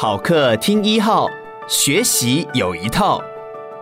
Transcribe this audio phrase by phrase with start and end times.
[0.00, 1.28] 好课听一号，
[1.68, 3.20] 学习有一套，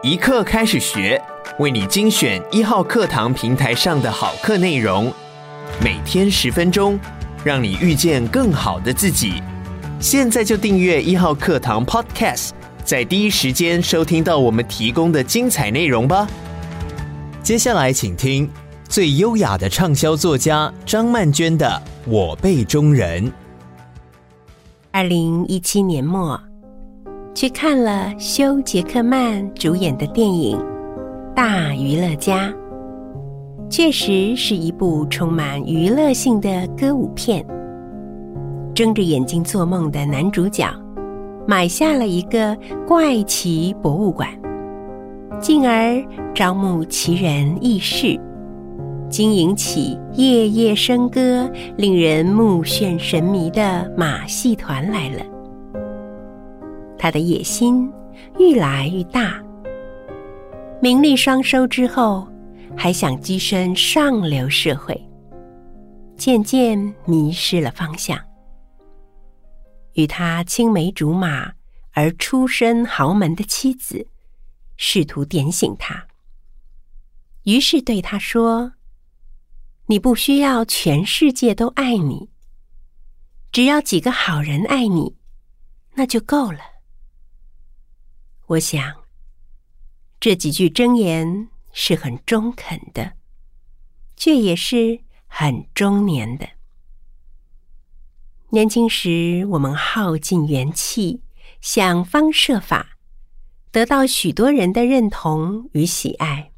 [0.03, 1.21] 一课开始学，
[1.59, 5.13] 为你精选一号课堂平台上的好课内容，
[5.79, 6.99] 每天十分钟，
[7.45, 9.43] 让你遇见更好的自己。
[10.01, 12.53] 现在就订阅一号课堂 Podcast，
[12.83, 16.27] 在第一时间收听到我们提供的精彩内容吧。
[17.43, 18.51] 接下来请听
[18.89, 23.31] 最优雅的畅销作家张曼娟的《我辈中人》。
[24.97, 26.41] 二零一七年末，
[27.35, 30.57] 去看了休·杰克曼主演的电影
[31.35, 32.49] 《大娱乐家》，
[33.69, 37.45] 确实是一部充满娱乐性的歌舞片。
[38.75, 40.67] 睁着眼睛做梦的男主角，
[41.47, 42.57] 买下了一个
[42.89, 44.27] 怪奇博物馆，
[45.39, 46.03] 进而
[46.35, 48.19] 招募奇人异士。
[49.17, 55.25] 经营起夜夜笙歌、令人目眩神迷的马戏团来了。
[56.99, 57.91] 他的野心
[58.39, 59.43] 愈来愈大，
[60.83, 62.29] 名利双收之后，
[62.77, 65.03] 还想跻身上流社会，
[66.19, 68.19] 渐渐迷失了方向。
[69.95, 71.55] 与他青梅竹马
[71.93, 74.09] 而出身豪门的妻子，
[74.77, 76.07] 试图点醒他，
[77.45, 78.73] 于是对他说。
[79.89, 82.29] 你不需要全世界都爱你，
[83.53, 85.17] 只要几个好人爱你，
[85.95, 86.59] 那就够了。
[88.47, 89.05] 我想，
[90.19, 93.13] 这几句箴言是很中肯的，
[94.17, 96.49] 却也是很中年的。
[98.51, 101.23] 年轻时，我们耗尽元气，
[101.61, 102.99] 想方设法
[103.71, 106.51] 得到许多人的认同与喜爱。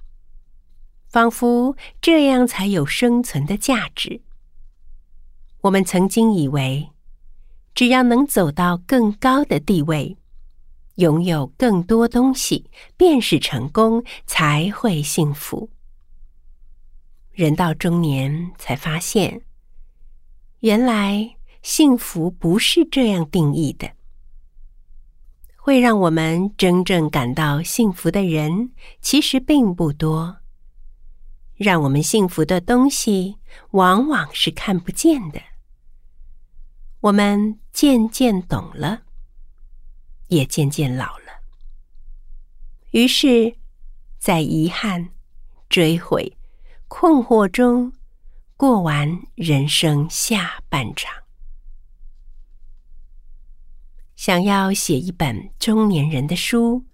[1.08, 4.20] 仿佛这样才有生存的价值。
[5.62, 6.90] 我们曾经以为，
[7.74, 10.16] 只要能走到更高的地位，
[10.96, 15.70] 拥有更多东西，便是成功，才会幸福。
[17.32, 19.42] 人到中年才发现，
[20.60, 23.90] 原来幸福不是这样定义的。
[25.56, 28.70] 会让我们真正感到幸福的人，
[29.00, 30.38] 其实并不多。
[31.58, 33.36] 让我们幸福的东西，
[33.72, 35.40] 往往是看不见的。
[37.00, 39.02] 我们渐渐懂了，
[40.28, 41.42] 也渐渐老了。
[42.92, 43.56] 于是，
[44.18, 45.10] 在遗憾、
[45.68, 46.36] 追悔、
[46.86, 47.92] 困惑中，
[48.56, 51.12] 过完人生下半场。
[54.14, 56.84] 想要写一本中年人的书，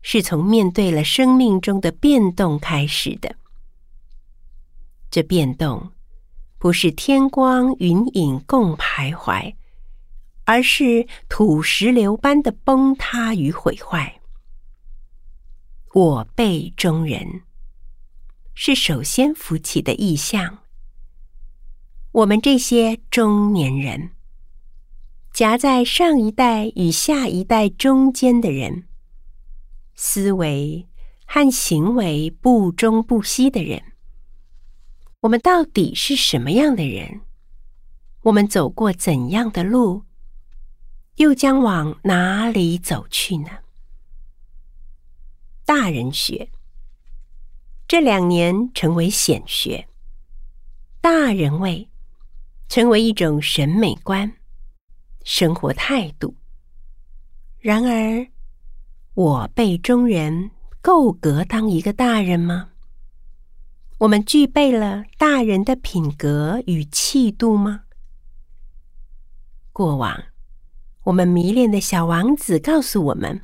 [0.00, 3.36] 是从面对了生命中的变动开始的。
[5.10, 5.90] 这变动
[6.58, 9.54] 不是天光云影共徘徊，
[10.44, 14.20] 而是土石流般的崩塌与毁坏。
[15.92, 17.42] 我辈中人
[18.54, 20.58] 是首先浮起的意象。
[22.12, 24.10] 我们这些中年人，
[25.32, 28.86] 夹在上一代与下一代中间的人，
[29.94, 30.86] 思维
[31.24, 33.82] 和行为不中不西的人。
[35.20, 37.20] 我们到底是什么样的人？
[38.22, 40.02] 我们走过怎样的路？
[41.16, 43.50] 又将往哪里走去呢？
[45.66, 46.48] 大人学
[47.86, 49.86] 这两年成为显学，
[51.02, 51.86] 大人味
[52.70, 54.32] 成为一种审美观、
[55.22, 56.34] 生活态度。
[57.58, 58.26] 然而，
[59.12, 62.69] 我辈中人够格当一个大人吗？
[64.00, 67.82] 我们具备了大人的品格与气度吗？
[69.72, 70.24] 过往，
[71.04, 73.42] 我们迷恋的小王子告诉我们，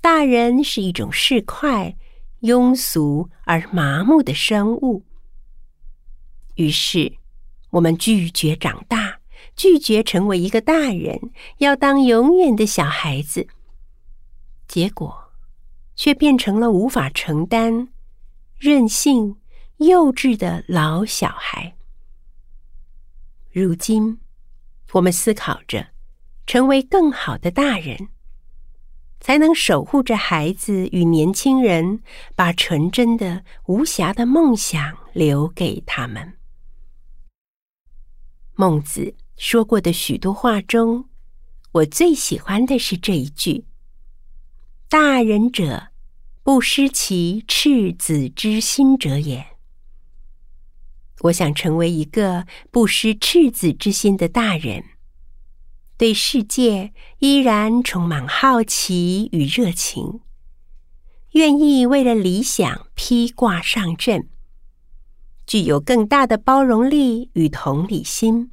[0.00, 1.96] 大人是一种市侩、
[2.42, 5.04] 庸俗而麻木的生物。
[6.54, 7.16] 于是，
[7.70, 9.18] 我们拒绝长大，
[9.56, 13.48] 拒绝成为一个大人，要当永远的小孩子。
[14.68, 15.32] 结果，
[15.96, 17.88] 却变成了无法承担、
[18.60, 19.38] 任性。
[19.78, 21.76] 幼稚的老小孩。
[23.52, 24.18] 如今，
[24.92, 25.88] 我们思考着
[26.46, 28.08] 成为更好的大人，
[29.20, 32.00] 才能守护着孩子与年轻人，
[32.34, 36.38] 把纯真的、无瑕的梦想留给他们。
[38.54, 41.10] 孟子说过的许多话中，
[41.72, 43.66] 我最喜欢的是这一句
[44.88, 45.88] ：“大人者，
[46.42, 49.46] 不失其赤子之心者也。”
[51.22, 54.84] 我想成为一个不失赤子之心的大人，
[55.96, 60.20] 对世界依然充满好奇与热情，
[61.32, 64.28] 愿意为了理想披挂上阵，
[65.46, 68.50] 具有更大的包容力与同理心，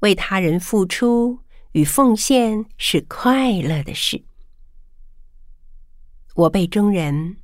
[0.00, 1.40] 为他人付出
[1.72, 4.22] 与奉献是快乐的事。
[6.34, 7.38] 我辈中人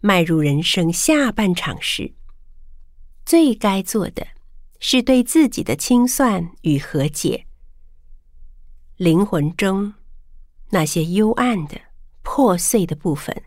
[0.00, 2.14] 迈入人生下半场时，
[3.26, 4.24] 最该做的
[4.78, 7.44] 是对自己的清算与和解。
[8.96, 9.92] 灵魂中
[10.70, 11.76] 那些幽暗的、
[12.22, 13.42] 破碎的部分，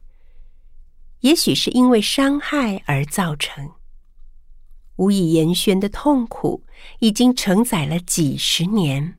[1.22, 3.72] 也许是因为伤害而造成。
[4.98, 6.66] 无以言宣的痛苦，
[7.00, 9.18] 已经承载了几十年，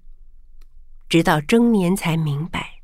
[1.08, 2.82] 直到中年才明白，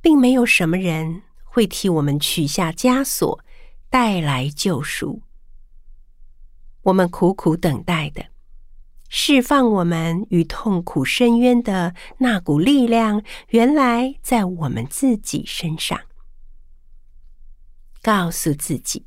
[0.00, 3.44] 并没有什么人会替我们取下枷锁，
[3.88, 5.22] 带来救赎。
[6.88, 8.24] 我们苦苦等待的。
[9.10, 16.00] 释放我们与痛苦深渊的那股力量，原来在我们自己身上。
[18.02, 19.04] 告诉自己，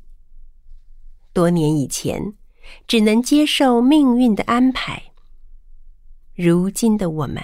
[1.32, 2.34] 多年以前
[2.86, 5.12] 只能接受命运的安排，
[6.34, 7.42] 如今的我们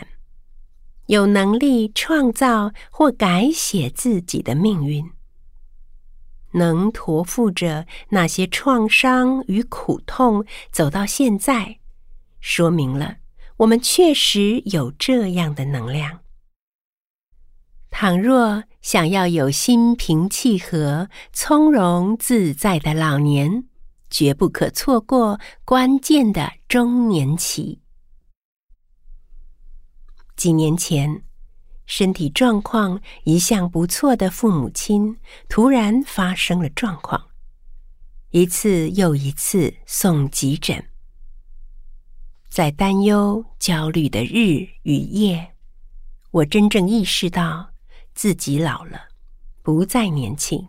[1.07, 5.11] 有能力创造或改写自己的命运，
[6.53, 11.79] 能驮负着那些创伤与苦痛走到现在。
[12.41, 13.17] 说明了，
[13.59, 16.21] 我们确实有这样的能量。
[17.91, 23.65] 倘若想要有心平气和、从容自在的老年，
[24.11, 27.81] 绝不可错过关键的中年期。
[30.37, 31.25] 几年前，
[31.89, 35.19] 身体状况一向不错的父母亲
[35.49, 37.29] 突然发生了状况，
[38.31, 40.85] 一次又一次送急诊。
[42.51, 45.55] 在担忧、焦虑的日与夜，
[46.31, 47.71] 我真正意识到
[48.15, 49.09] 自己老了，
[49.63, 50.69] 不再年轻。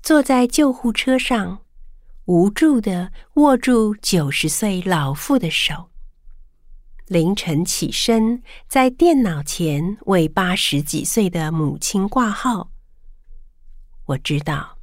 [0.00, 1.58] 坐在救护车上，
[2.26, 5.90] 无助的握住九十岁老妇的手。
[7.06, 12.72] 凌晨起身，在电脑前为八十几岁的母亲挂号。
[14.06, 14.78] 我知道，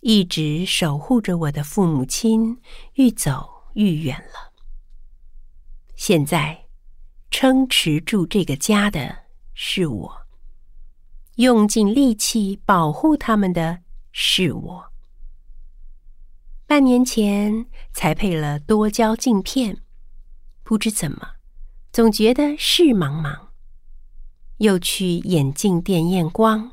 [0.00, 2.58] 一直守护着我的父母亲，
[2.94, 4.52] 愈走愈远了。
[5.96, 6.66] 现在，
[7.30, 9.24] 撑持住这个家的
[9.54, 10.26] 是我，
[11.36, 13.78] 用尽力气保护他们的
[14.12, 14.92] 是我。
[16.66, 19.81] 半年前才配了多焦镜片，
[20.62, 21.36] 不知怎么，
[21.92, 23.48] 总觉得事茫茫。
[24.58, 26.72] 又去眼镜店验光，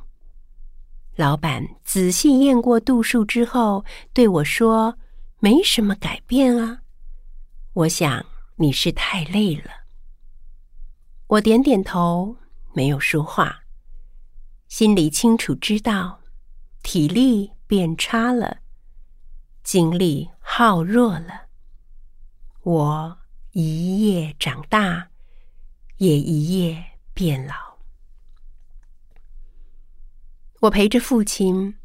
[1.16, 3.84] 老板仔细验过度数之后
[4.14, 4.98] 对我说
[5.40, 6.82] ：“没什么改变啊。”
[7.74, 8.26] 我想。
[8.62, 9.72] 你是太累了。
[11.28, 12.36] 我点点头，
[12.74, 13.64] 没有说话，
[14.68, 16.20] 心里清楚知道，
[16.84, 18.58] 体力变差了，
[19.64, 21.46] 精力耗弱了。
[22.64, 23.19] 我
[23.52, 25.10] 一夜长大，
[25.98, 27.56] 也一夜变老。
[30.62, 31.76] 我陪着父亲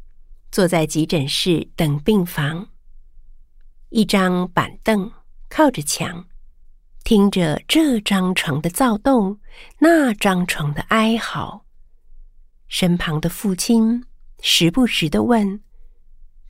[0.51, 2.69] 坐在急诊室等病房，
[3.89, 5.11] 一张板凳
[5.49, 6.27] 靠着墙。
[7.03, 9.39] 听着这张床的躁动，
[9.77, 11.63] 那张床的哀嚎，
[12.67, 14.03] 身旁的父亲
[14.41, 15.61] 时不时的问：“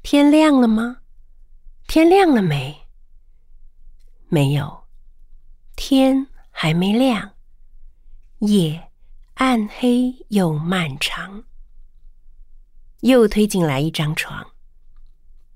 [0.01, 1.00] 天亮了吗？
[1.88, 2.88] 天亮了没？”
[4.29, 4.85] 没有，
[5.75, 7.32] 天还没亮，
[8.39, 8.91] 夜
[9.36, 11.44] 暗黑又漫长。
[13.01, 14.51] 又推进来一张床，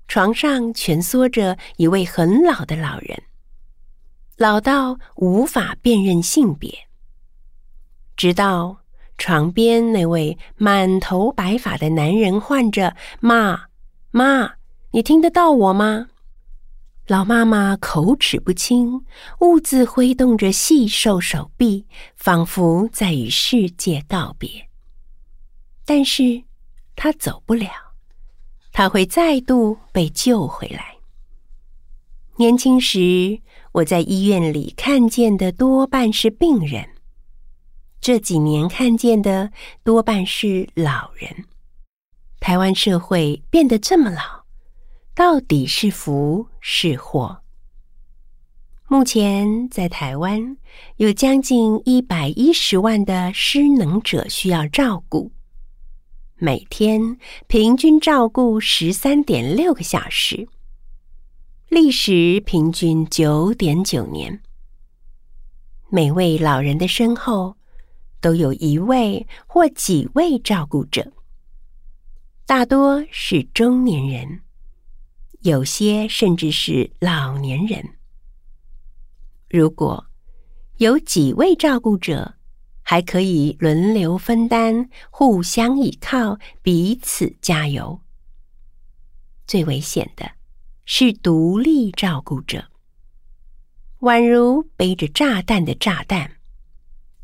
[0.06, 3.22] 床上蜷缩着一位很老的老人。
[4.36, 6.86] 老到无法辨认性别，
[8.16, 8.80] 直到
[9.18, 13.66] 床边那位满头白发的男人唤着“妈
[14.10, 14.54] 妈，
[14.92, 16.08] 你听得到我吗？”
[17.10, 19.04] 老妈妈口齿不清，
[19.40, 24.68] 兀自挥动着细瘦手臂，仿佛在与世界告别。
[25.84, 26.44] 但是，
[26.94, 27.68] 她走不了，
[28.70, 30.98] 她会再度被救回来。
[32.36, 33.40] 年轻时，
[33.72, 36.90] 我在医院里看见的多半是病人，
[38.00, 39.50] 这几年看见的
[39.82, 41.46] 多半是老人。
[42.38, 44.39] 台湾社会变得这么老，
[45.14, 47.42] 到底是福是祸？
[48.86, 50.56] 目前在台湾
[50.96, 55.30] 有将近一百一十万的失能者需要照顾，
[56.36, 60.48] 每天平均照顾十三点六个小时。
[61.68, 64.40] 历时平均九点九年，
[65.88, 67.56] 每位老人的身后
[68.20, 71.12] 都有一位或几位照顾者，
[72.46, 74.40] 大多是中年人，
[75.40, 77.82] 有些甚至是老年人。
[79.48, 80.06] 如果
[80.76, 82.34] 有几位照顾者，
[82.82, 88.00] 还可以轮流分担，互相依靠，彼此加油。
[89.46, 90.32] 最危险的
[90.84, 92.70] 是独立照顾者，
[94.00, 96.32] 宛如背着炸弹的炸弹。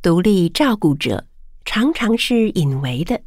[0.03, 1.27] 独立照顾者
[1.65, 3.23] 常常是隐为的，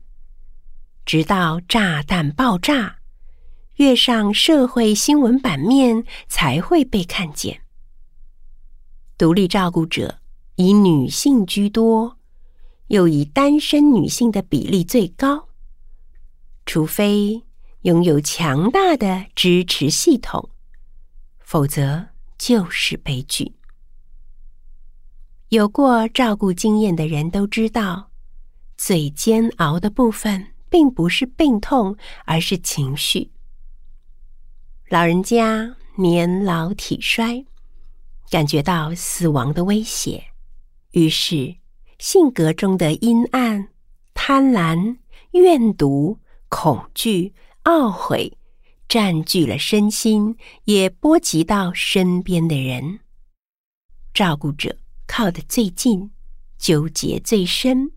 [1.05, 2.98] 直到炸弹爆炸，
[3.79, 7.61] 跃上社会新闻版面，才会被看见。
[9.17, 10.19] 独立照顾者
[10.55, 12.17] 以女性居多，
[12.87, 15.47] 又以单身女性的比例最高。
[16.65, 17.41] 除非
[17.83, 20.49] 拥有强大的支持系统，
[21.39, 23.53] 否则就是悲剧。
[25.47, 28.11] 有过照顾经验的人都知道，
[28.75, 31.95] 最煎熬的部分并不是病痛，
[32.25, 33.31] 而是情绪。
[34.89, 37.45] 老人家年老体衰。
[38.31, 40.23] 感觉到死亡的威胁，
[40.91, 41.55] 于是
[41.97, 43.69] 性格中的阴暗、
[44.13, 44.97] 贪婪、
[45.31, 48.37] 怨毒、恐惧、懊悔
[48.87, 52.99] 占据了身心，也波及到身边的人。
[54.13, 54.77] 照顾者
[55.07, 56.11] 靠得最近，
[56.59, 57.91] 纠结最深，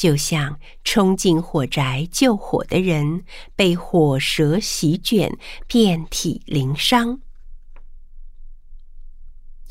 [0.00, 3.22] 就像冲进火宅救火的人，
[3.54, 7.20] 被火舌席卷，遍体鳞伤。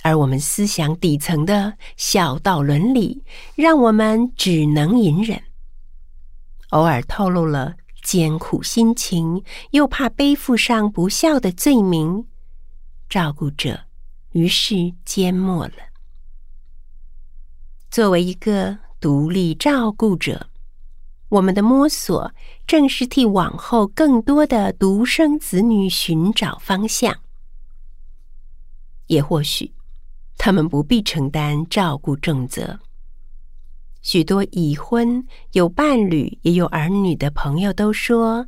[0.04, 3.24] 而我们思想底层的孝道伦理，
[3.56, 5.42] 让我们只能隐忍。
[6.70, 12.28] 偶尔透露了艰苦心情，又怕背负上不孝的罪名，
[13.10, 13.86] 照顾者
[14.34, 15.74] 于是缄默了。
[17.90, 20.48] 作为一个独立照顾者，
[21.30, 22.34] 我们的摸索
[22.68, 27.16] 正是替往后更多的独生子女寻找方向，
[29.08, 29.74] 也或许。
[30.38, 32.80] 他们不必承担照顾重责。
[34.02, 38.48] 许多已婚、有伴侣、也有儿女的朋友都说，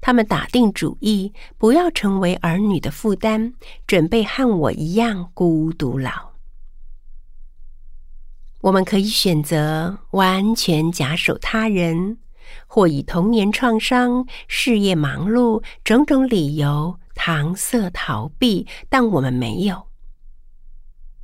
[0.00, 3.54] 他们打定主意不要成为儿女的负担，
[3.88, 6.35] 准备和我一样孤独老。
[8.66, 12.18] 我们可以选择完全假手他人，
[12.66, 19.86] 或以童年创伤、事业忙碌种种理由搪塞逃避，但我们没有。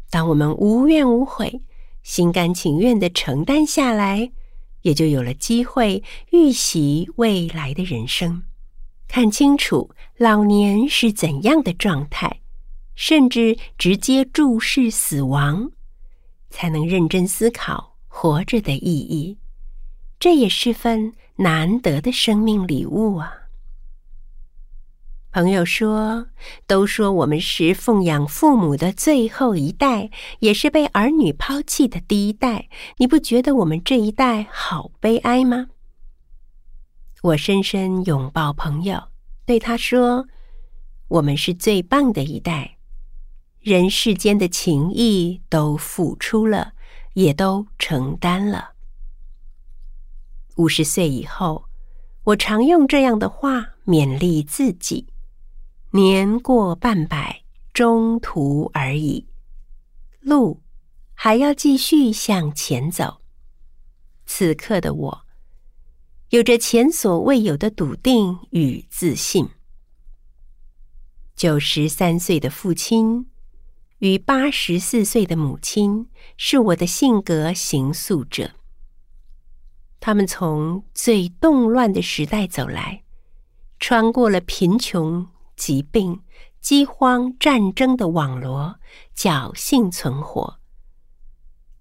[0.08, 1.62] 当我们无怨无悔、
[2.04, 4.30] 心甘情愿地承担下来，
[4.82, 8.44] 也就有了机会预习未来的人生，
[9.08, 12.40] 看清楚老年是怎样的状态，
[12.94, 15.72] 甚至直接注视死亡，
[16.52, 19.38] 才能认真思考活着的意义。
[20.20, 23.38] 这也是份难得的生命礼物啊！
[25.32, 26.26] 朋友说
[26.68, 32.68] ：“都说我们是奉养父母的最后一代，也是被儿女抛弃的第一代。
[32.98, 35.68] 你不觉得我们这一代好悲哀吗？”
[37.22, 39.02] 我深深拥抱朋友，
[39.46, 40.26] 对他说
[41.08, 42.76] ：“我们是最棒的一代，
[43.62, 46.74] 人世间的情谊都付出了，
[47.14, 48.72] 也都承担了。”
[50.56, 51.64] 五十岁以后，
[52.24, 55.06] 我常用这样的话勉励自己。
[55.92, 57.42] 年过半百，
[57.72, 59.26] 中途而已，
[60.20, 60.60] 路
[61.14, 63.20] 还要继续向前走。
[64.26, 65.22] 此刻的我，
[66.30, 69.48] 有着前所未有的笃定与自信。
[71.36, 73.26] 九十三岁的父亲
[74.02, 78.50] 与八十四岁的母亲，是我的性格形塑者。
[80.00, 83.04] 他们从最动乱的时代走来，
[83.78, 85.28] 穿过了贫穷。
[85.54, 86.20] 疾病、
[86.60, 88.74] 饥荒、战争的网罗，
[89.14, 90.58] 侥幸存活，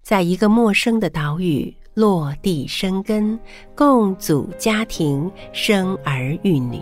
[0.02, 3.40] 在一个陌生的岛屿落地生根，
[3.74, 6.80] 共组家庭，生儿育女。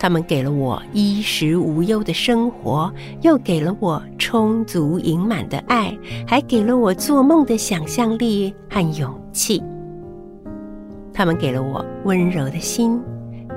[0.00, 2.90] 他们给了我衣食无忧的生活，
[3.20, 5.94] 又给了我充足盈满的爱，
[6.26, 9.62] 还给了我做梦的想象力和勇气。
[11.12, 12.98] 他们给了我温柔的心。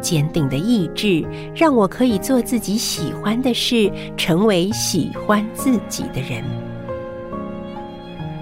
[0.01, 6.43] 坚定的意志，让我可以做自己喜欢的事，成为喜欢自己的人。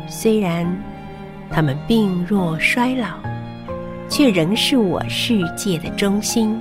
[0.07, 0.65] 虽然
[1.51, 3.09] 他们病弱衰老，
[4.09, 6.59] 却仍是我世界的中心。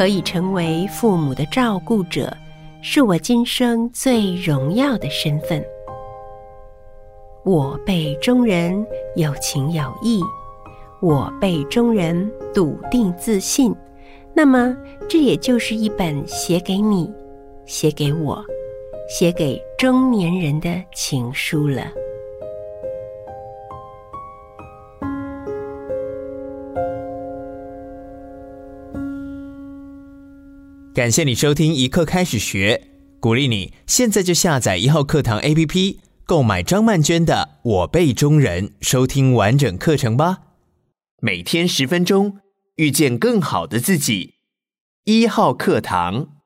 [0.00, 2.34] 可以成为父母的照顾者，
[2.80, 5.62] 是我今生最荣耀的身份。
[7.44, 8.82] 我辈中人
[9.14, 10.22] 有情有义，
[11.02, 13.76] 我辈中人笃定自信。
[14.32, 14.74] 那么，
[15.06, 17.12] 这也就是一本写给你、
[17.66, 18.42] 写给我、
[19.06, 21.92] 写给中年人的情书了。
[31.00, 32.88] 感谢你收听一课开始学，
[33.20, 40.40] 鼓励你现在就下载一号课堂 APP，购买张曼娟的《我辈中人》，收听完整课程吧。
[41.22, 42.40] 每天十分钟，
[42.76, 44.34] 遇见更好的自己。
[45.04, 46.39] 一号课堂。